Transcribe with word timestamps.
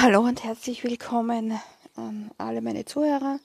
Hallo 0.00 0.20
und 0.20 0.44
herzlich 0.44 0.84
willkommen 0.84 1.58
an 1.96 2.30
alle 2.38 2.60
meine 2.60 2.84
Zuhörer. 2.84 3.40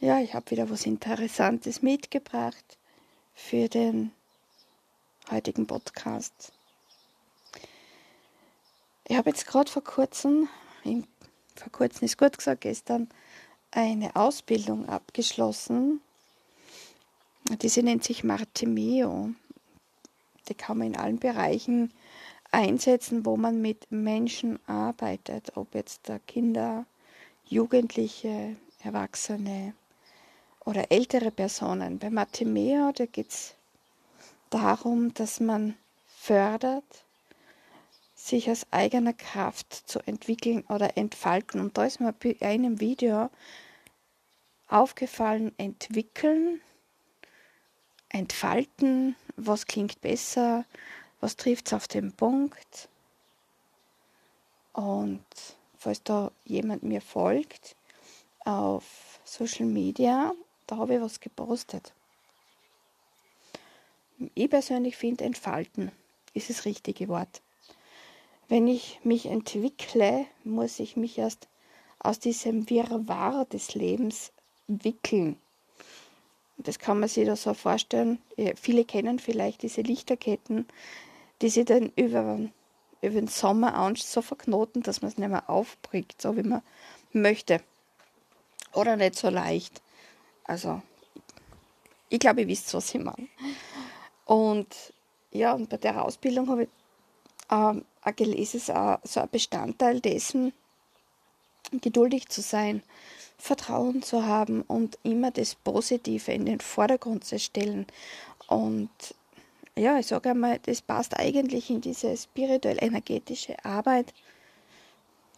Ja, 0.00 0.18
ich 0.18 0.34
habe 0.34 0.50
wieder 0.50 0.68
was 0.70 0.86
Interessantes 0.86 1.82
mitgebracht 1.82 2.78
für 3.32 3.68
den 3.68 4.10
heutigen 5.30 5.68
Podcast. 5.68 6.52
Ich 9.06 9.16
habe 9.16 9.30
jetzt 9.30 9.46
gerade 9.46 9.70
vor 9.70 9.84
kurzem, 9.84 10.48
vor 11.54 11.70
kurzem 11.70 12.06
ist 12.06 12.18
gut 12.18 12.36
gesagt, 12.36 12.62
gestern 12.62 13.08
eine 13.70 14.16
Ausbildung 14.16 14.88
abgeschlossen. 14.88 16.00
Diese 17.62 17.84
nennt 17.84 18.02
sich 18.02 18.24
Martimeo. 18.24 19.30
Die 20.48 20.54
kann 20.54 20.78
man 20.78 20.88
in 20.88 20.96
allen 20.96 21.20
Bereichen 21.20 21.92
einsetzen, 22.56 23.26
wo 23.26 23.36
man 23.36 23.60
mit 23.60 23.86
Menschen 23.90 24.58
arbeitet, 24.66 25.56
ob 25.56 25.74
jetzt 25.74 26.10
Kinder, 26.26 26.86
Jugendliche, 27.44 28.56
Erwachsene 28.82 29.74
oder 30.64 30.90
ältere 30.90 31.30
Personen. 31.30 31.98
Bei 31.98 32.08
Mathemea, 32.08 32.92
da 32.92 33.04
geht 33.04 33.28
es 33.28 33.54
darum, 34.48 35.12
dass 35.12 35.38
man 35.38 35.74
fördert, 36.06 37.04
sich 38.14 38.50
aus 38.50 38.66
eigener 38.70 39.12
Kraft 39.12 39.74
zu 39.74 39.98
entwickeln 40.06 40.64
oder 40.70 40.96
entfalten. 40.96 41.60
Und 41.60 41.76
da 41.76 41.84
ist 41.84 42.00
mir 42.00 42.14
bei 42.14 42.36
einem 42.40 42.80
Video 42.80 43.28
aufgefallen, 44.68 45.52
entwickeln, 45.58 46.62
entfalten, 48.08 49.14
was 49.36 49.66
klingt 49.66 50.00
besser, 50.00 50.64
was 51.20 51.36
trifft 51.36 51.66
es 51.68 51.72
auf 51.72 51.88
den 51.88 52.12
Punkt. 52.12 52.88
Und 54.72 55.24
falls 55.78 56.02
da 56.02 56.30
jemand 56.44 56.82
mir 56.82 57.00
folgt 57.00 57.76
auf 58.44 59.20
Social 59.24 59.66
Media, 59.66 60.32
da 60.66 60.76
habe 60.76 60.96
ich 60.96 61.00
was 61.00 61.20
gepostet. 61.20 61.92
Ich 64.34 64.50
persönlich 64.50 64.96
finde, 64.96 65.24
entfalten 65.24 65.92
ist 66.34 66.50
das 66.50 66.64
richtige 66.64 67.08
Wort. 67.08 67.42
Wenn 68.48 68.68
ich 68.68 69.00
mich 69.02 69.26
entwickle, 69.26 70.26
muss 70.44 70.78
ich 70.78 70.96
mich 70.96 71.18
erst 71.18 71.48
aus 71.98 72.18
diesem 72.18 72.70
Wirrwarr 72.70 73.44
des 73.46 73.74
Lebens 73.74 74.32
wickeln. 74.68 75.36
Das 76.58 76.78
kann 76.78 77.00
man 77.00 77.08
sich 77.08 77.26
da 77.26 77.36
so 77.36 77.52
vorstellen. 77.54 78.18
Viele 78.54 78.84
kennen 78.84 79.18
vielleicht 79.18 79.62
diese 79.62 79.82
Lichterketten, 79.82 80.66
die 81.42 81.48
sich 81.48 81.64
dann 81.64 81.92
über, 81.96 82.38
über 83.02 83.14
den 83.14 83.28
Sommer 83.28 83.92
so 83.96 84.22
verknoten, 84.22 84.82
dass 84.82 85.02
man 85.02 85.10
es 85.10 85.18
nicht 85.18 85.28
mehr 85.28 85.48
aufbringt, 85.48 86.14
so 86.20 86.36
wie 86.36 86.42
man 86.42 86.62
möchte. 87.12 87.60
Oder 88.72 88.96
nicht 88.96 89.16
so 89.16 89.30
leicht. 89.30 89.82
Also, 90.44 90.82
ich 92.08 92.18
glaube, 92.18 92.42
ihr 92.42 92.48
wisst, 92.48 92.72
was 92.74 92.94
ich 92.94 93.02
meine. 93.02 93.28
Und 94.24 94.92
ja, 95.30 95.52
und 95.52 95.68
bei 95.68 95.76
der 95.76 96.04
Ausbildung 96.04 96.48
habe 96.48 96.64
ich 96.64 96.68
ähm, 97.50 97.84
gelesen, 98.16 98.56
ist 98.56 98.70
auch 98.70 98.98
so 99.04 99.20
ein 99.20 99.28
Bestandteil 99.30 100.00
dessen, 100.00 100.52
geduldig 101.72 102.28
zu 102.28 102.40
sein, 102.40 102.82
Vertrauen 103.38 104.02
zu 104.02 104.24
haben 104.24 104.62
und 104.62 104.98
immer 105.02 105.30
das 105.30 105.54
Positive 105.54 106.32
in 106.32 106.46
den 106.46 106.60
Vordergrund 106.60 107.24
zu 107.24 107.38
stellen. 107.38 107.86
Und 108.46 108.90
ja, 109.78 109.98
ich 109.98 110.06
sage 110.06 110.30
einmal, 110.30 110.58
das 110.60 110.80
passt 110.80 111.18
eigentlich 111.18 111.70
in 111.70 111.80
diese 111.80 112.16
spirituell-energetische 112.16 113.62
Arbeit 113.64 114.12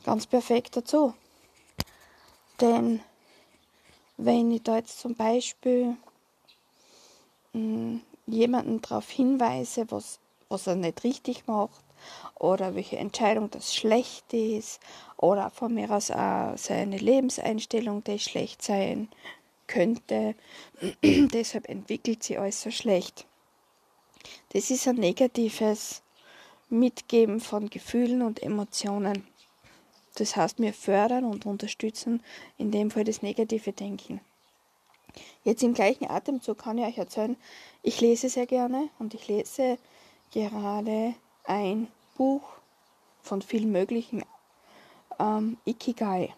ganz 0.04 0.26
perfekt 0.26 0.76
dazu. 0.76 1.15
Denn 2.60 3.00
wenn 4.16 4.50
ich 4.50 4.62
da 4.62 4.76
jetzt 4.76 5.00
zum 5.00 5.15
Beispiel 5.15 5.97
mh, 7.53 7.60
hm, 7.60 8.00
jemanden 8.26 8.81
darauf 8.81 9.09
hinweise, 9.10 9.91
was, 9.91 10.19
was 10.49 10.66
er 10.66 10.76
nicht 10.76 11.05
richtig 11.05 11.47
macht, 11.47 11.84
oder 12.37 12.75
welche 12.75 12.97
Entscheidung 12.97 13.50
das 13.50 13.75
schlecht 13.75 14.32
ist, 14.32 14.81
oder 15.16 15.50
von 15.50 15.75
mir 15.75 15.91
aus 15.91 16.10
auch 16.10 16.56
seine 16.56 16.99
Lebenseinstellung, 16.99 18.05
die 18.05 18.19
schlecht 18.19 18.62
sein 18.62 19.09
könnte, 19.66 20.34
deshalb 21.03 21.69
entwickelt 21.69 22.22
sie 22.22 22.38
alles 22.38 22.62
so 22.62 22.70
schlecht. 22.70 23.28
Das 24.51 24.71
ist 24.71 24.89
ein 24.89 24.97
negatives 24.97 26.03
Mitgeben 26.71 27.41
von 27.41 27.71
Gefühlen 27.71 28.23
und 28.23 28.43
Emotionen. 28.43 29.27
Das 30.17 30.37
heißt, 30.37 30.59
wir 30.59 30.75
fördern 30.75 31.25
und 31.25 31.47
unterstützen 31.47 32.23
in 32.56 32.71
dem 32.71 32.91
Fall 32.91 33.05
das 33.05 33.23
negative 33.23 33.73
Denken. 33.73 34.21
Jetzt 35.45 35.62
im 35.62 35.75
gleichen 35.75 36.11
Atemzug 36.11 36.59
kann 36.59 36.79
ich 36.79 36.84
euch 36.84 36.99
erzählen, 36.99 37.37
ich 37.83 38.01
lese 38.01 38.29
sehr 38.29 38.47
gerne 38.47 38.89
und 38.99 39.15
ich 39.15 39.29
lese 39.29 39.79
gerade 40.33 41.15
ein 41.45 41.89
Buch 42.17 42.43
von 43.23 43.43
vielen 43.43 43.73
möglichen 43.73 44.25
ähm, 45.19 45.56
Ikigai. 45.65 46.35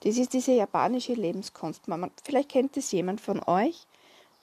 Das 0.00 0.16
ist 0.16 0.32
diese 0.32 0.52
japanische 0.52 1.14
Lebenskunst. 1.14 1.82
Vielleicht 2.24 2.48
kennt 2.48 2.76
es 2.76 2.92
jemand 2.92 3.20
von 3.20 3.42
euch, 3.46 3.86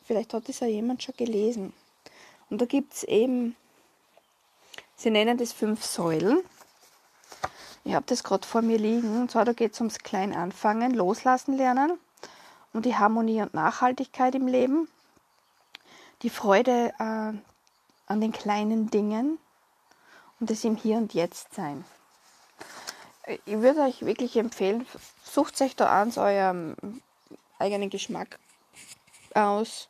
vielleicht 0.03 0.34
hat 0.34 0.50
es 0.50 0.62
auch 0.62 0.68
jemand 0.68 1.03
schon 1.03 1.16
gelesen. 1.18 1.74
Und 2.50 2.62
da 2.62 2.66
gibt 2.66 2.94
es 2.94 3.04
eben, 3.04 3.56
sie 4.96 5.12
nennen 5.12 5.38
das 5.38 5.54
fünf 5.54 5.84
Säulen. 5.86 6.40
Ich 7.84 7.94
habe 7.94 8.06
das 8.08 8.24
gerade 8.24 8.46
vor 8.46 8.62
mir 8.62 8.78
liegen. 8.78 9.22
Und 9.22 9.32
zwar, 9.32 9.46
da 9.46 9.54
geht 9.54 9.74
es 9.74 9.80
ums 9.80 10.00
Kleinanfangen, 10.00 10.94
Loslassen 10.94 11.56
lernen, 11.56 11.98
um 12.74 12.82
die 12.82 12.96
Harmonie 12.96 13.42
und 13.42 13.54
Nachhaltigkeit 13.54 14.36
im 14.36 14.48
Leben, 14.48 14.88
die 16.22 16.30
Freude 16.30 16.94
äh, 17.00 17.34
an 18.08 18.22
den 18.22 18.32
kleinen 18.32 18.90
Dingen 18.90 19.38
und 20.40 20.50
das 20.50 20.64
im 20.64 20.76
Hier 20.76 20.98
und 20.98 21.14
Jetzt 21.14 21.54
sein. 21.54 21.86
Ich 23.46 23.62
würde 23.62 23.82
euch 23.82 24.06
wirklich 24.06 24.36
empfehlen, 24.38 24.88
sucht 25.24 25.62
euch 25.62 25.76
da 25.76 26.02
an, 26.02 26.12
eurem 26.18 26.76
eigenen 27.59 27.92
Geschmack 27.92 28.40
aus 29.36 29.88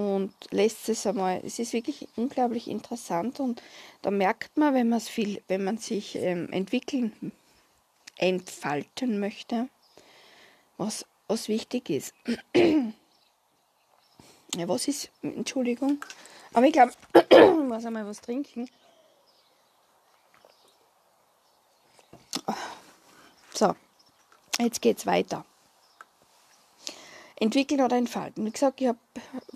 und 0.00 0.32
lässt 0.50 0.88
es 0.88 1.06
einmal. 1.06 1.42
Es 1.44 1.58
ist 1.58 1.74
wirklich 1.74 2.08
unglaublich 2.16 2.68
interessant 2.68 3.38
und 3.38 3.62
da 4.00 4.10
merkt 4.10 4.56
man, 4.56 4.72
wenn 4.72 4.88
man 4.88 4.96
es 4.96 5.10
viel, 5.10 5.42
wenn 5.46 5.62
man 5.62 5.76
sich 5.76 6.16
ähm, 6.16 6.50
entwickeln, 6.52 7.32
entfalten 8.16 9.20
möchte, 9.20 9.68
was, 10.78 11.04
was 11.28 11.48
wichtig 11.48 11.90
ist. 11.90 12.14
ja, 12.54 12.92
was 14.54 14.88
ist, 14.88 15.10
Entschuldigung, 15.20 16.02
aber 16.54 16.64
ich 16.64 16.72
glaube, 16.72 16.92
ich 17.28 17.68
muss 17.68 17.84
einmal 17.84 18.06
was 18.06 18.22
trinken. 18.22 18.70
So, 23.52 23.76
jetzt 24.58 24.80
geht's 24.80 25.04
weiter. 25.04 25.44
Entwickeln 27.40 27.80
oder 27.80 27.96
entfalten. 27.96 28.44
Wie 28.44 28.50
gesagt, 28.50 28.82
ich 28.82 28.88
habe 28.88 28.98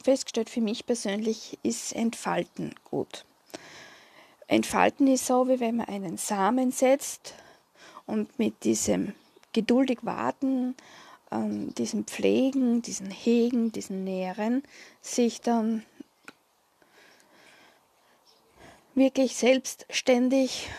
festgestellt, 0.03 0.49
für 0.49 0.63
mich 0.63 0.87
persönlich 0.87 1.59
ist 1.63 1.93
Entfalten 1.93 2.75
gut. 2.91 3.27
Entfalten 4.47 5.07
ist 5.07 5.27
so, 5.27 5.49
wie 5.49 5.61
wenn 5.61 5.77
man 5.77 5.89
einen 5.89 6.17
Samen 6.17 6.73
setzt 6.73 7.35
und 8.07 8.39
mit 8.39 8.65
diesem 8.65 9.15
geduldig 9.53 9.99
warten, 10.03 10.75
ähm, 11.31 11.75
diesem 11.75 12.07
Pflegen, 12.07 12.81
diesen 12.81 13.11
Hegen, 13.11 13.71
diesen 13.71 14.03
Nähren 14.03 14.63
sich 15.03 15.43
dann 15.43 15.85
wirklich 18.95 19.37
selbstständig 19.37 20.71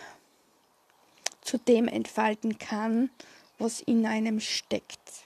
zu 1.42 1.60
dem 1.60 1.88
entfalten 1.88 2.58
kann, 2.58 3.12
was 3.60 3.82
in 3.82 4.08
einem 4.08 4.40
steckt 4.40 5.25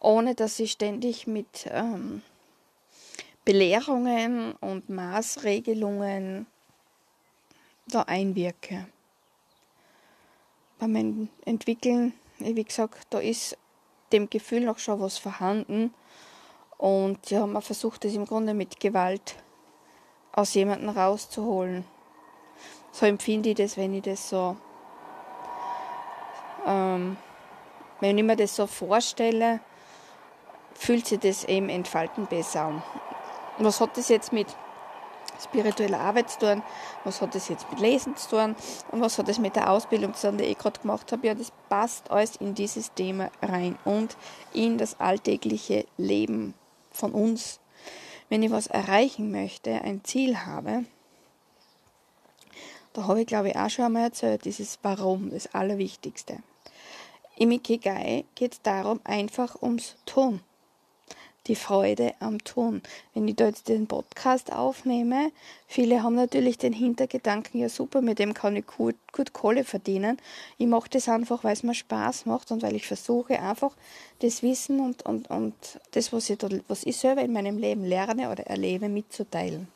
ohne 0.00 0.34
dass 0.34 0.58
ich 0.58 0.72
ständig 0.72 1.26
mit 1.26 1.68
ähm, 1.70 2.22
Belehrungen 3.44 4.52
und 4.60 4.88
Maßregelungen 4.88 6.46
da 7.86 8.02
einwirke. 8.02 8.86
Beim 10.78 11.28
Entwickeln, 11.44 12.14
wie 12.38 12.64
gesagt, 12.64 13.06
da 13.10 13.18
ist 13.18 13.56
dem 14.12 14.30
Gefühl 14.30 14.62
noch 14.64 14.78
schon 14.78 15.00
was 15.00 15.18
vorhanden 15.18 15.92
und 16.78 17.30
ja, 17.30 17.46
man 17.46 17.60
versucht 17.60 18.04
es 18.06 18.14
im 18.14 18.24
Grunde 18.24 18.54
mit 18.54 18.80
Gewalt 18.80 19.36
aus 20.32 20.54
jemandem 20.54 20.88
rauszuholen. 20.88 21.84
So 22.92 23.06
empfinde 23.06 23.50
ich 23.50 23.56
das, 23.56 23.76
wenn 23.76 23.94
ich 23.94 24.02
das 24.02 24.30
so, 24.30 24.56
ähm, 26.66 27.16
wenn 28.00 28.16
ich 28.16 28.24
mir 28.24 28.36
das 28.36 28.56
so 28.56 28.66
vorstelle, 28.66 29.60
fühlt 30.80 31.06
sich 31.06 31.18
das 31.18 31.44
eben 31.44 31.68
entfalten 31.68 32.26
besser 32.26 32.62
an. 32.62 32.82
Was 33.58 33.82
hat 33.82 33.98
das 33.98 34.08
jetzt 34.08 34.32
mit 34.32 34.46
spiritueller 35.38 36.00
Arbeit 36.00 36.30
zu 36.30 36.38
tun, 36.38 36.62
was 37.04 37.20
hat 37.20 37.34
das 37.34 37.48
jetzt 37.48 37.70
mit 37.70 37.80
Lesen 37.80 38.16
zu 38.16 38.30
tun 38.30 38.56
und 38.90 39.02
was 39.02 39.18
hat 39.18 39.28
das 39.28 39.38
mit 39.38 39.56
der 39.56 39.70
Ausbildung 39.70 40.14
zu 40.14 40.28
tun, 40.28 40.38
die 40.38 40.44
ich 40.44 40.56
gerade 40.56 40.80
gemacht 40.80 41.12
habe. 41.12 41.26
Ja, 41.26 41.34
das 41.34 41.52
passt 41.68 42.10
alles 42.10 42.36
in 42.36 42.54
dieses 42.54 42.94
Thema 42.94 43.30
rein 43.42 43.78
und 43.84 44.16
in 44.54 44.78
das 44.78 44.98
alltägliche 44.98 45.84
Leben 45.98 46.54
von 46.90 47.12
uns. 47.12 47.60
Wenn 48.30 48.42
ich 48.42 48.50
was 48.50 48.66
erreichen 48.66 49.30
möchte, 49.30 49.82
ein 49.82 50.02
Ziel 50.02 50.46
habe, 50.46 50.86
da 52.94 53.06
habe 53.06 53.20
ich 53.20 53.26
glaube 53.26 53.50
ich 53.50 53.56
auch 53.56 53.68
schon 53.68 53.84
einmal 53.84 54.04
erzählt, 54.04 54.46
dieses 54.46 54.78
Warum, 54.82 55.30
das 55.30 55.54
Allerwichtigste. 55.54 56.38
Im 57.36 57.50
Ikigai 57.50 58.24
geht 58.34 58.54
es 58.54 58.62
darum, 58.62 59.00
einfach 59.04 59.60
ums 59.60 59.96
Tun 60.06 60.40
die 61.46 61.56
Freude 61.56 62.14
am 62.20 62.42
Tun. 62.44 62.82
Wenn 63.14 63.26
ich 63.26 63.36
da 63.36 63.46
jetzt 63.46 63.68
den 63.68 63.86
Podcast 63.86 64.52
aufnehme, 64.52 65.32
viele 65.66 66.02
haben 66.02 66.14
natürlich 66.14 66.58
den 66.58 66.72
Hintergedanken, 66.72 67.60
ja 67.60 67.68
super, 67.68 68.02
mit 68.02 68.18
dem 68.18 68.34
kann 68.34 68.56
ich 68.56 68.66
gut, 68.66 68.96
gut 69.12 69.32
Kohle 69.32 69.64
verdienen. 69.64 70.18
Ich 70.58 70.66
mache 70.66 70.90
das 70.90 71.08
einfach, 71.08 71.42
weil 71.42 71.54
es 71.54 71.62
mir 71.62 71.74
Spaß 71.74 72.26
macht 72.26 72.50
und 72.52 72.62
weil 72.62 72.76
ich 72.76 72.86
versuche 72.86 73.40
einfach 73.40 73.74
das 74.20 74.42
Wissen 74.42 74.80
und, 74.80 75.04
und, 75.06 75.30
und 75.30 75.54
das, 75.92 76.12
was 76.12 76.28
ich, 76.28 76.38
da, 76.38 76.48
was 76.68 76.84
ich 76.84 76.96
selber 76.96 77.22
in 77.22 77.32
meinem 77.32 77.58
Leben 77.58 77.84
lerne 77.84 78.30
oder 78.30 78.46
erlebe, 78.46 78.88
mitzuteilen. 78.88 79.68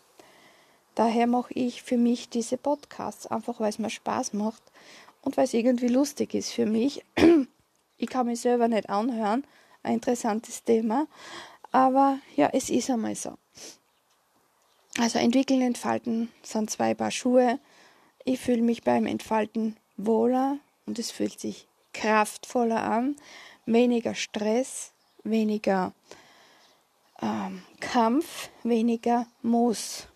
Daher 0.95 1.27
mache 1.27 1.53
ich 1.55 1.83
für 1.83 1.97
mich 1.97 2.29
diese 2.29 2.57
Podcasts, 2.57 3.27
einfach 3.27 3.59
weil 3.59 3.71
es 3.71 3.79
mir 3.79 3.91
Spaß 3.91 4.33
macht 4.33 4.63
und 5.23 5.37
weil 5.37 5.45
es 5.45 5.55
irgendwie 5.55 5.89
lustig 5.89 6.35
ist 6.35 6.53
für 6.53 6.67
mich. 6.67 7.05
Ich 7.97 8.11
kann 8.11 8.27
mich 8.27 8.41
selber 8.41 8.67
nicht 8.67 8.91
anhören, 8.91 9.45
ein 9.85 9.95
interessantes 9.95 10.65
Thema, 10.65 11.07
aber 11.75 12.21
ja, 12.37 12.51
es 12.53 12.71
ist 12.71 12.89
einmal 12.89 13.17
so. 13.17 13.37
Also 14.97 15.19
entwickeln, 15.19 15.61
entfalten 15.61 16.31
sind 16.45 16.71
zwei 16.71 16.95
Paar 16.95 17.11
Schuhe. 17.11 17.59
Ich 18.25 18.39
fühle 18.39 18.63
mich 18.63 18.85
beim 18.85 19.07
Entfalten 19.07 19.77
wohler 19.97 20.59
und 20.87 21.01
es 21.01 21.11
fühlt 21.11 21.41
sich 21.41 21.67
kraftvoller 21.93 22.81
an. 22.81 23.17
Weniger 23.67 24.15
Stress, 24.15 24.93
weniger 25.25 25.93
ähm, 27.21 27.65
Kampf, 27.81 28.51
weniger 28.63 29.27
Muss. 29.43 30.07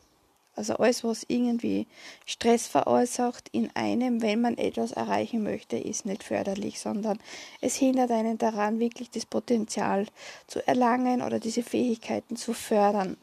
Also 0.59 0.75
alles, 0.75 1.05
was 1.05 1.25
irgendwie 1.29 1.87
Stress 2.27 2.67
verursacht 2.67 3.49
in 3.53 3.71
einem, 3.77 4.23
wenn 4.23 4.41
man 4.41 4.59
etwas 4.59 4.91
erreichen 4.91 5.45
möchte, 5.45 5.77
ist 5.77 6.05
nicht 6.05 6.25
förderlich, 6.25 6.81
sondern 6.81 7.21
es 7.61 7.77
hindert 7.77 8.11
einen 8.11 8.39
daran, 8.39 8.81
wirklich 8.81 9.09
das 9.09 9.25
Potenzial 9.25 10.07
zu 10.49 10.67
erlangen 10.67 11.23
oder 11.23 11.39
diese 11.39 11.63
Fähigkeiten 11.63 12.35
zu 12.35 12.55
fördern. 12.55 13.17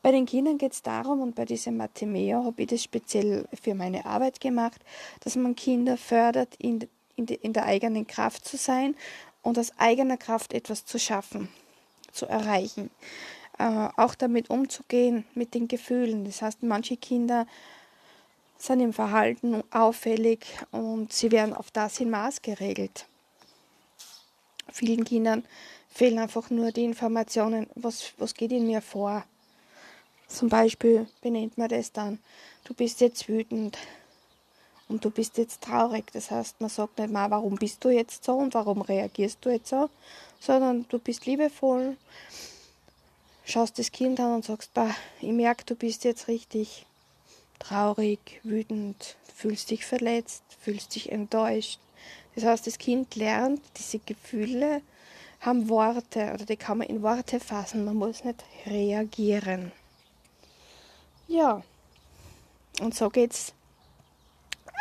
Bei 0.00 0.10
den 0.10 0.24
Kindern 0.24 0.56
geht 0.56 0.72
es 0.72 0.80
darum, 0.80 1.20
und 1.20 1.34
bei 1.34 1.44
diesem 1.44 1.76
Mathemeo 1.76 2.44
habe 2.44 2.62
ich 2.62 2.68
das 2.68 2.82
speziell 2.82 3.46
für 3.52 3.74
meine 3.74 4.06
Arbeit 4.06 4.40
gemacht, 4.40 4.80
dass 5.22 5.36
man 5.36 5.54
Kinder 5.54 5.98
fördert, 5.98 6.54
in, 6.56 6.88
in, 7.14 7.26
de, 7.26 7.36
in 7.42 7.52
der 7.52 7.66
eigenen 7.66 8.06
Kraft 8.06 8.48
zu 8.48 8.56
sein 8.56 8.96
und 9.42 9.58
aus 9.58 9.72
eigener 9.76 10.16
Kraft 10.16 10.54
etwas 10.54 10.86
zu 10.86 10.98
schaffen, 10.98 11.50
zu 12.10 12.24
erreichen 12.24 12.88
äh, 13.60 13.88
auch 13.96 14.14
damit 14.14 14.48
umzugehen, 14.48 15.24
mit 15.34 15.52
den 15.52 15.68
Gefühlen. 15.68 16.24
Das 16.24 16.40
heißt, 16.40 16.62
manche 16.62 16.96
Kinder 16.96 17.46
sind 18.56 18.80
im 18.80 18.94
Verhalten 18.94 19.62
auffällig 19.70 20.46
und 20.70 21.12
sie 21.12 21.30
werden 21.30 21.54
auf 21.54 21.70
das 21.70 21.98
hin 21.98 22.08
maßgeregelt. 22.08 23.06
Vielen 24.72 25.04
Kindern 25.04 25.44
fehlen 25.90 26.18
einfach 26.18 26.48
nur 26.48 26.72
die 26.72 26.84
Informationen, 26.84 27.66
was, 27.74 28.14
was 28.16 28.32
geht 28.32 28.52
in 28.52 28.66
mir 28.66 28.80
vor. 28.80 29.24
Zum 30.26 30.48
Beispiel 30.48 31.06
benennt 31.20 31.58
man 31.58 31.68
das 31.68 31.92
dann, 31.92 32.18
du 32.64 32.72
bist 32.72 33.02
jetzt 33.02 33.28
wütend 33.28 33.76
und 34.88 35.04
du 35.04 35.10
bist 35.10 35.36
jetzt 35.36 35.62
traurig. 35.62 36.10
Das 36.12 36.30
heißt, 36.30 36.62
man 36.62 36.70
sagt 36.70 36.98
nicht 36.98 37.12
mal, 37.12 37.30
warum 37.30 37.56
bist 37.56 37.84
du 37.84 37.90
jetzt 37.90 38.24
so 38.24 38.36
und 38.36 38.54
warum 38.54 38.80
reagierst 38.80 39.38
du 39.42 39.50
jetzt 39.50 39.68
so, 39.68 39.90
sondern 40.38 40.86
du 40.88 40.98
bist 40.98 41.26
liebevoll 41.26 41.98
schaust 43.50 43.78
das 43.78 43.92
Kind 43.92 44.20
an 44.20 44.34
und 44.34 44.44
sagst, 44.44 44.72
bah, 44.74 44.94
ich 45.20 45.32
merke, 45.32 45.64
du 45.64 45.74
bist 45.74 46.04
jetzt 46.04 46.28
richtig 46.28 46.86
traurig, 47.58 48.40
wütend, 48.42 49.16
fühlst 49.34 49.70
dich 49.70 49.84
verletzt, 49.84 50.42
fühlst 50.60 50.94
dich 50.94 51.12
enttäuscht. 51.12 51.78
Das 52.34 52.44
heißt, 52.44 52.66
das 52.66 52.78
Kind 52.78 53.16
lernt, 53.16 53.60
diese 53.76 53.98
Gefühle 53.98 54.82
haben 55.40 55.68
Worte 55.68 56.32
oder 56.34 56.44
die 56.44 56.56
kann 56.56 56.78
man 56.78 56.88
in 56.88 57.02
Worte 57.02 57.40
fassen. 57.40 57.84
Man 57.84 57.96
muss 57.96 58.24
nicht 58.24 58.44
reagieren. 58.66 59.72
Ja, 61.28 61.62
und 62.80 62.94
so 62.94 63.08
geht 63.10 63.32
es 63.32 63.52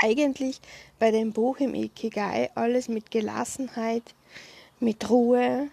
eigentlich 0.01 0.60
bei 1.00 1.12
dem 1.12 1.33
Buch 1.33 1.57
im 1.57 1.75
Ikigai 1.75 2.50
alles 2.56 2.88
mit 2.88 3.12
Gelassenheit, 3.12 4.04
mit 4.80 5.10
Ruhe, 5.10 5.69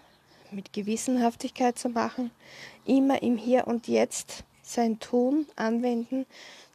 mit 0.50 0.72
Gewissenhaftigkeit 0.72 1.78
zu 1.78 1.88
machen, 1.88 2.30
immer 2.84 3.22
im 3.22 3.36
Hier 3.36 3.66
und 3.66 3.88
Jetzt 3.88 4.44
sein 4.62 4.98
Tun 4.98 5.46
anwenden. 5.56 6.26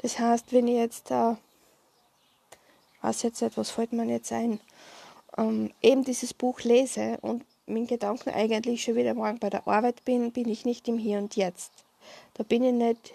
Das 0.01 0.19
heißt, 0.19 0.53
wenn 0.53 0.68
ich 0.68 0.77
jetzt, 0.77 1.12
äh, 1.12 1.35
was 3.01 3.23
jetzt 3.23 3.41
etwas 3.41 3.69
fällt 3.69 3.94
mir 3.94 4.06
jetzt 4.06 4.31
ein, 4.31 4.59
ähm, 5.38 5.71
eben 5.81 6.03
dieses 6.03 6.33
Buch 6.33 6.62
lese 6.62 7.18
und 7.21 7.44
mit 7.65 7.88
Gedanken 7.88 8.29
eigentlich 8.29 8.83
schon 8.83 8.95
wieder 8.95 9.13
morgen 9.13 9.39
bei 9.39 9.50
der 9.50 9.68
Arbeit 9.68 10.03
bin, 10.06 10.31
bin 10.31 10.50
ich 10.50 10.65
nicht 10.65 10.88
im 10.88 10.97
Hier 10.97 11.19
und 11.19 11.35
Jetzt. 11.35 11.71
Da 12.33 12.44
bin 12.44 12.63
ich 12.63 12.73
nicht 12.73 13.13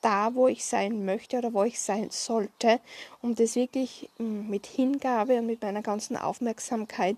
da, 0.00 0.34
wo 0.34 0.46
ich 0.46 0.64
sein 0.64 1.04
möchte 1.04 1.38
oder 1.38 1.52
wo 1.52 1.64
ich 1.64 1.80
sein 1.80 2.10
sollte, 2.10 2.80
um 3.22 3.34
das 3.34 3.56
wirklich 3.56 4.08
mm, 4.18 4.48
mit 4.48 4.66
Hingabe 4.66 5.38
und 5.38 5.46
mit 5.46 5.62
meiner 5.62 5.82
ganzen 5.82 6.16
Aufmerksamkeit 6.16 7.16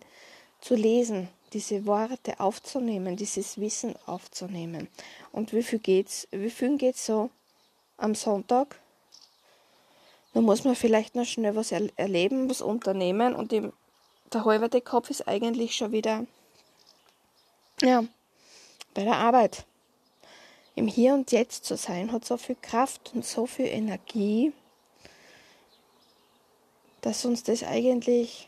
zu 0.61 0.75
lesen 0.75 1.29
diese 1.53 1.87
Worte 1.87 2.39
aufzunehmen, 2.41 3.17
dieses 3.17 3.59
Wissen 3.59 3.95
aufzunehmen. 4.07 4.89
Und 5.33 5.53
wie 5.53 5.63
viel 5.63 5.79
geht's, 5.79 6.29
wie 6.31 6.51
viel 6.51 6.77
geht's 6.77 7.07
so 7.07 7.31
am 7.97 8.15
Sonntag? 8.15 8.81
Da 10.35 10.41
muss 10.41 10.65
man 10.65 10.77
vielleicht 10.77 11.15
noch 11.15 11.25
schnell 11.25 11.57
was 11.57 11.73
erleben, 11.73 12.51
was 12.51 12.61
unternehmen 12.61 13.35
und 13.35 13.51
die, 13.53 13.69
der 14.33 14.45
halbe 14.45 14.81
Kopf 14.81 15.11
ist 15.11 15.27
eigentlich 15.27 15.75
schon 15.75 15.93
wieder 15.93 16.27
ja, 17.81 18.05
bei 18.95 19.05
der 19.05 19.17
Arbeit. 19.17 19.65
Im 20.75 20.87
Hier 20.87 21.15
und 21.15 21.33
Jetzt 21.33 21.65
zu 21.65 21.77
sein, 21.77 22.13
hat 22.13 22.25
so 22.25 22.37
viel 22.37 22.57
Kraft 22.61 23.13
und 23.15 23.25
so 23.25 23.47
viel 23.47 23.67
Energie, 23.67 24.53
dass 27.01 27.25
uns 27.25 27.43
das 27.43 27.65
eigentlich 27.65 28.48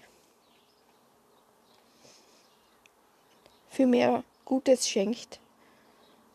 viel 3.81 3.87
mehr 3.87 4.25
Gutes 4.45 4.87
schenkt, 4.87 5.41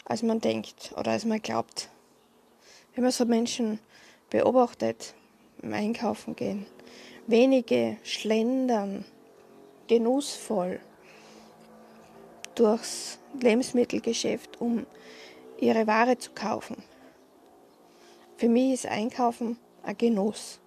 als 0.04 0.24
man 0.24 0.42
denkt 0.42 0.96
oder 0.98 1.12
als 1.12 1.26
man 1.26 1.40
glaubt. 1.40 1.92
Wenn 2.96 3.04
man 3.04 3.12
so 3.12 3.24
Menschen 3.24 3.78
beobachtet, 4.32 5.14
im 5.62 5.72
Einkaufen 5.72 6.36
gehen, 6.36 6.66
wenige 7.28 7.98
schlendern 8.02 9.06
genussvoll 9.88 10.80
durchs 12.56 13.20
Lebensmittelgeschäft, 13.40 14.60
um 14.60 14.88
ihre 15.60 15.86
Ware 15.86 16.18
zu 16.18 16.32
kaufen. 16.32 16.78
Für 18.38 18.50
mich 18.50 18.74
ist 18.74 18.88
Einkaufen 18.88 19.60
ein 19.84 19.96
Genuss, 20.00 20.60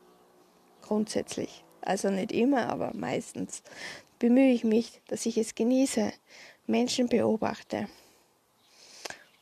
grundsätzlich. 0.82 1.64
Also 1.80 2.08
nicht 2.10 2.30
immer, 2.30 2.68
aber 2.68 2.92
meistens 2.94 3.64
bemühe 4.20 4.52
ich 4.52 4.62
mich, 4.62 5.00
dass 5.08 5.26
ich 5.26 5.38
es 5.38 5.56
genieße, 5.56 6.12
Menschen 6.68 7.08
beobachte, 7.08 7.88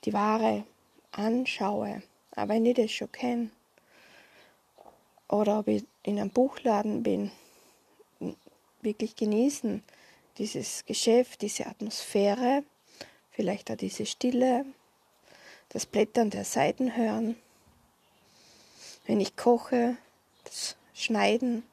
die 0.05 0.13
Ware 0.13 0.65
anschaue, 1.11 2.03
aber 2.31 2.55
wenn 2.55 2.67
ich 2.67 2.77
das 2.77 2.93
schon 2.93 3.11
kenne, 3.11 3.51
oder 5.29 5.59
ob 5.59 5.67
ich 5.67 5.85
in 6.05 6.21
einem 6.21 6.31
Buchladen 6.31 7.03
bin, 7.03 7.33
wirklich 8.81 9.17
genießen, 9.17 9.83
dieses 10.39 10.85
Geschäft, 10.85 11.43
diese 11.43 11.67
Atmosphäre, 11.67 12.63
vielleicht 13.33 13.73
auch 13.73 13.77
diese 13.77 14.07
Stille, 14.07 14.65
das 15.71 15.85
Blättern 15.85 16.31
der 16.31 16.45
Seiten 16.45 16.97
hören, 16.97 17.35
wenn 19.07 19.21
ich 19.21 19.35
koche, 19.35 19.97
das 20.45 20.77
Schneiden, 20.95 21.65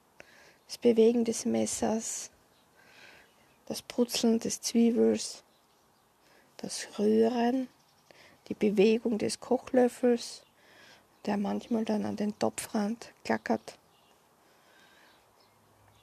das 0.66 0.80
Bewegen 0.80 1.26
des 1.26 1.46
Messers, 1.46 2.32
das 3.65 3.82
Brutzeln 3.82 4.39
des 4.39 4.62
Zwiebels, 4.62 5.43
das 6.58 6.88
Rühren, 6.98 7.67
die 8.48 8.53
Bewegung 8.53 9.17
des 9.17 9.39
Kochlöffels, 9.39 10.43
der 11.25 11.38
manchmal 11.38 11.86
dann 11.86 12.05
an 12.05 12.15
den 12.15 12.38
Topfrand 12.38 13.10
klackert. 13.24 13.77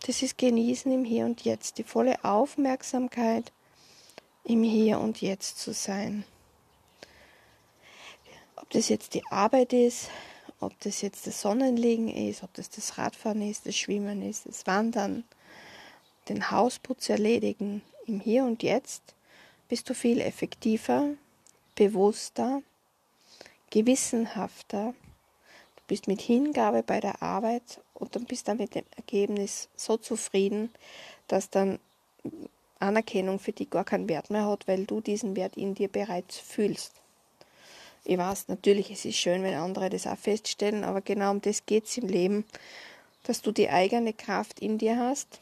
Das 0.06 0.22
ist 0.22 0.38
Genießen 0.38 0.90
im 0.90 1.04
Hier 1.04 1.26
und 1.26 1.42
Jetzt, 1.42 1.78
die 1.78 1.84
volle 1.84 2.24
Aufmerksamkeit 2.24 3.52
im 4.44 4.62
Hier 4.62 4.98
und 4.98 5.20
Jetzt 5.20 5.58
zu 5.58 5.74
sein. 5.74 6.24
Ob 8.56 8.70
das 8.70 8.88
jetzt 8.88 9.14
die 9.14 9.24
Arbeit 9.30 9.72
ist 9.72 10.08
ob 10.60 10.78
das 10.80 11.00
jetzt 11.00 11.26
das 11.26 11.40
Sonnenlegen 11.40 12.08
ist, 12.08 12.42
ob 12.42 12.52
das 12.54 12.68
das 12.70 12.98
Radfahren 12.98 13.42
ist, 13.42 13.66
das 13.66 13.76
Schwimmen 13.76 14.22
ist, 14.22 14.46
das 14.46 14.66
Wandern, 14.66 15.24
den 16.30 16.50
Hausputz 16.50 17.08
erledigen, 17.08 17.82
im 18.06 18.20
Hier 18.20 18.44
und 18.44 18.62
Jetzt 18.62 19.02
bist 19.68 19.90
du 19.90 19.94
viel 19.94 20.20
effektiver, 20.20 21.08
bewusster, 21.74 22.62
gewissenhafter. 23.70 24.94
Du 25.76 25.82
bist 25.88 26.06
mit 26.06 26.20
Hingabe 26.20 26.82
bei 26.82 27.00
der 27.00 27.20
Arbeit 27.20 27.80
und 27.94 28.14
dann 28.14 28.24
bist 28.24 28.48
du 28.48 28.54
mit 28.54 28.74
dem 28.74 28.84
Ergebnis 28.96 29.68
so 29.76 29.96
zufrieden, 29.96 30.70
dass 31.26 31.50
dann 31.50 31.78
Anerkennung 32.78 33.38
für 33.38 33.52
dich 33.52 33.68
gar 33.68 33.84
keinen 33.84 34.08
Wert 34.08 34.30
mehr 34.30 34.46
hat, 34.46 34.68
weil 34.68 34.86
du 34.86 35.00
diesen 35.00 35.36
Wert 35.36 35.56
in 35.56 35.74
dir 35.74 35.88
bereits 35.88 36.38
fühlst. 36.38 36.92
Ich 38.04 38.16
weiß, 38.16 38.48
natürlich, 38.48 38.90
es 38.90 39.04
ist 39.04 39.16
schön, 39.16 39.42
wenn 39.42 39.54
andere 39.54 39.90
das 39.90 40.06
auch 40.06 40.16
feststellen, 40.16 40.84
aber 40.84 41.00
genau 41.00 41.32
um 41.32 41.40
das 41.40 41.66
geht 41.66 41.86
es 41.86 41.98
im 41.98 42.08
Leben, 42.08 42.44
dass 43.24 43.42
du 43.42 43.52
die 43.52 43.68
eigene 43.68 44.12
Kraft 44.12 44.60
in 44.60 44.78
dir 44.78 44.96
hast. 44.96 45.40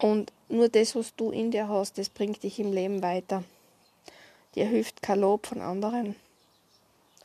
Und 0.00 0.32
nur 0.48 0.68
das, 0.68 0.96
was 0.96 1.14
du 1.14 1.30
in 1.30 1.50
dir 1.50 1.68
hast, 1.68 1.98
das 1.98 2.08
bringt 2.08 2.42
dich 2.42 2.58
im 2.58 2.72
Leben 2.72 3.02
weiter. 3.02 3.44
Dir 4.54 4.66
hilft 4.66 5.02
kein 5.02 5.20
Lob 5.20 5.46
von 5.46 5.60
anderen. 5.60 6.16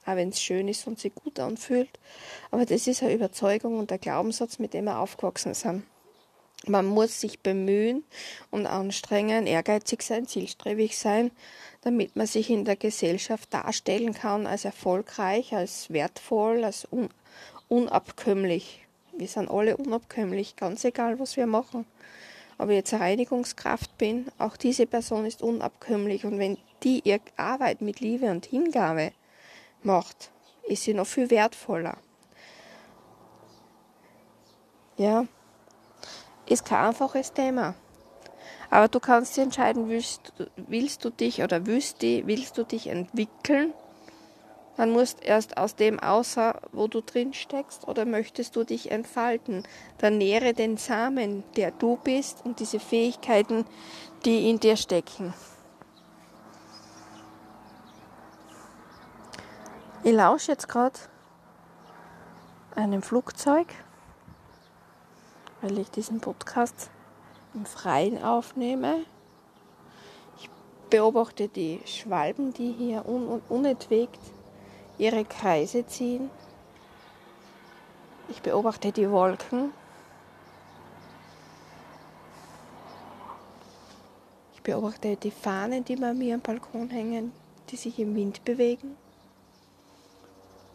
Auch 0.06 0.16
wenn 0.16 0.30
es 0.30 0.42
schön 0.42 0.68
ist 0.68 0.86
und 0.86 1.00
sich 1.00 1.16
gut 1.16 1.40
anfühlt. 1.40 1.90
Aber 2.52 2.66
das 2.66 2.86
ist 2.86 3.02
eine 3.02 3.14
Überzeugung 3.14 3.80
und 3.80 3.90
der 3.90 3.98
Glaubenssatz, 3.98 4.60
mit 4.60 4.74
dem 4.74 4.86
wir 4.86 5.00
aufgewachsen 5.00 5.54
sind. 5.54 5.84
Man 6.68 6.86
muss 6.86 7.22
sich 7.22 7.40
bemühen 7.40 8.04
und 8.52 8.66
anstrengen, 8.66 9.46
ehrgeizig 9.46 10.02
sein, 10.02 10.28
zielstrebig 10.28 10.98
sein, 10.98 11.32
damit 11.82 12.16
man 12.16 12.28
sich 12.28 12.50
in 12.50 12.66
der 12.66 12.76
Gesellschaft 12.76 13.54
darstellen 13.54 14.14
kann 14.14 14.48
als 14.48 14.66
erfolgreich, 14.66 15.54
als 15.54 15.92
wertvoll, 15.92 16.64
als 16.64 16.88
un 16.92 17.10
unabkömmlich. 17.68 18.86
Wir 19.18 19.28
sind 19.28 19.50
alle 19.50 19.78
unabkömmlich, 19.78 20.56
ganz 20.56 20.84
egal, 20.84 21.20
was 21.20 21.36
wir 21.36 21.48
machen. 21.48 21.86
Aber 22.58 22.74
jetzt 22.74 22.94
eine 22.94 23.04
Reinigungskraft 23.04 23.98
bin, 23.98 24.28
auch 24.38 24.56
diese 24.58 24.86
Person 24.86 25.26
ist 25.26 25.42
unabkömmlich. 25.42 26.26
Und 26.26 26.40
wenn 26.40 26.58
die 26.84 27.02
ihre 27.04 27.20
Arbeit 27.36 27.82
mit 27.82 28.00
Liebe 28.00 28.30
und 28.32 28.46
Hingabe 28.46 29.12
macht, 29.84 30.32
ist 30.64 30.84
sie 30.84 30.94
noch 30.94 31.08
viel 31.08 31.30
wertvoller. 31.30 31.98
Ja, 34.98 35.28
ist 36.48 36.66
kein 36.66 36.88
einfaches 36.88 37.34
Thema. 37.34 37.76
Aber 38.70 38.88
du 38.88 39.00
kannst 39.00 39.36
dir 39.38 39.44
entscheiden, 39.44 39.90
willst, 39.90 40.34
willst 40.56 41.04
du 41.06 41.10
dich 41.10 41.44
oder 41.44 41.66
willst, 41.66 42.02
willst 42.02 42.58
du 42.58 42.64
dich 42.64 42.88
entwickeln? 42.88 43.74
Dann 44.78 44.92
musst 44.92 45.24
erst 45.24 45.58
aus 45.58 45.76
dem 45.76 46.00
außer, 46.00 46.60
wo 46.72 46.88
du 46.88 47.02
drin 47.02 47.34
steckst, 47.34 47.88
oder 47.88 48.06
möchtest 48.06 48.56
du 48.56 48.64
dich 48.64 48.92
entfalten? 48.92 49.64
Dann 49.98 50.18
nähre 50.18 50.54
den 50.54 50.78
Samen, 50.78 51.44
der 51.56 51.72
du 51.72 51.98
bist 51.98 52.44
und 52.44 52.60
diese 52.60 52.80
Fähigkeiten, 52.80 53.66
die 54.26 54.50
in 54.50 54.60
dir 54.60 54.76
stecken. 54.76 55.34
Ich 60.04 60.14
lausche 60.14 60.52
jetzt 60.52 60.68
gerade 60.68 61.00
einem 62.76 63.02
Flugzeug 63.02 63.68
weil 65.66 65.80
ich 65.80 65.90
diesen 65.90 66.20
Podcast 66.20 66.92
im 67.56 67.66
Freien 67.66 68.24
aufnehme. 68.24 68.98
Ich 70.38 70.48
beobachte 70.92 71.48
die 71.48 71.80
Schwalben, 71.86 72.54
die 72.54 72.72
hier 72.72 73.08
un 73.08 73.42
unentwegt 73.50 74.20
ihre 74.98 75.26
Kreise 75.26 75.86
ziehen. 75.86 76.30
Ich 78.30 78.42
beobachte 78.42 78.92
die 78.92 79.10
Wolken. 79.10 79.72
Ich 84.56 84.62
beobachte 84.62 85.16
die 85.16 85.32
Fahnen, 85.32 85.86
die 85.86 85.96
bei 85.96 86.14
mir 86.14 86.36
am 86.36 86.42
Balkon 86.42 86.90
hängen, 86.90 87.32
die 87.70 87.76
sich 87.76 88.00
im 88.00 88.16
Wind 88.16 88.44
bewegen. 88.46 88.98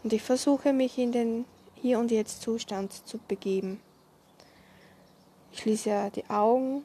Und 0.03 0.13
ich 0.13 0.23
versuche 0.23 0.73
mich 0.73 0.97
in 0.99 1.13
den 1.13 1.45
Hier 1.75 1.99
und 1.99 2.11
Jetzt 2.11 2.43
Zustand 2.43 2.93
zu 2.93 3.19
begeben. 3.19 3.81
Ich 5.53 5.61
schließe 5.61 6.13
die 6.15 6.29
Augen, 6.31 6.85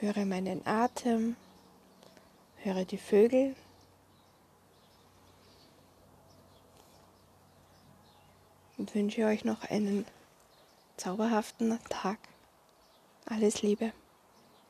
höre 0.00 0.24
meinen 0.24 0.66
Atem, 0.66 1.36
höre 2.64 2.84
die 2.84 2.98
Vögel. 2.98 3.54
Und 8.78 8.94
wünsche 8.94 9.26
euch 9.26 9.44
noch 9.44 9.62
einen 9.70 10.06
zauberhaften 10.96 11.78
Tag. 11.88 12.18
Alles 13.26 13.62
Liebe. 13.62 13.92